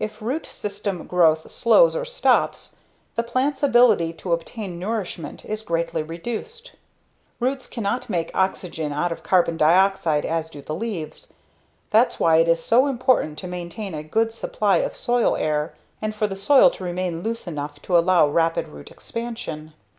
[0.00, 2.76] If root system growth slows or stops,
[3.16, 6.72] the plant's ability to obtain nourishment is greatly reduced.
[7.38, 11.34] Roots cannot make oxygen out of carbon dioxide as do the leaves.
[11.90, 16.14] That's why it is so important to maintain a good supply of soil air and
[16.14, 19.74] for the soil to remain loose enough to allow rapid root expansion.